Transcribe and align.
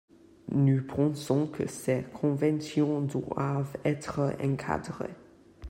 Nous 0.51 0.81
pensons 0.81 1.45
que 1.45 1.67
ces 1.67 2.03
conventions 2.11 3.01
doivent 3.01 3.77
être 3.85 4.33
encadrées. 4.43 5.13